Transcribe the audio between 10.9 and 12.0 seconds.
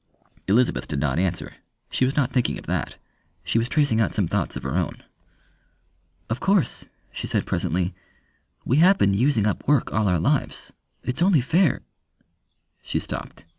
It's only fair"